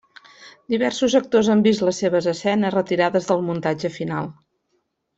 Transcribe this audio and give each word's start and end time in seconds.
Diversos 0.73 1.15
actors 1.19 1.51
han 1.55 1.61
vist 1.69 1.85
les 1.89 2.01
seves 2.05 2.31
escenes 2.33 2.75
retirades 2.79 3.31
del 3.33 3.47
muntatge 3.53 3.97
final. 4.01 4.35